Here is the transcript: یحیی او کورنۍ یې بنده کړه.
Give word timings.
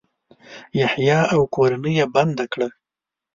یحیی 0.79 1.19
او 1.33 1.41
کورنۍ 1.55 1.93
یې 1.99 2.05
بنده 2.15 2.45
کړه. 2.53 2.67